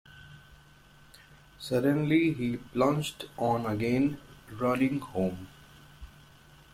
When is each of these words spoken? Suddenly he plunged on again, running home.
Suddenly 1.59 2.33
he 2.33 2.57
plunged 2.57 3.29
on 3.37 3.67
again, 3.67 4.17
running 4.51 4.99
home. 4.99 5.47